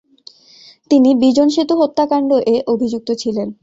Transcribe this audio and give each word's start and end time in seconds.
তিনি 0.91 1.09
বিজন 1.21 1.47
সেতু 1.49 1.73
হত্যাকাণ্ড-এ 1.81 2.55
অভিযুক্ত 2.67 3.09
ছিলেন। 3.21 3.47